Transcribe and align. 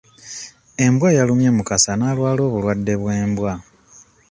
Embwa 0.85 1.09
yalumye 1.17 1.49
Mukasa 1.57 1.91
n'alwala 1.95 2.41
obulwadde 2.47 2.93
bw'embwa. 3.01 3.53